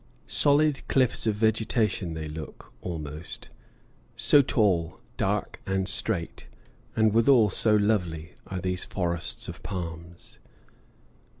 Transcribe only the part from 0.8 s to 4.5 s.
cliffs of vegetation they look, almost, so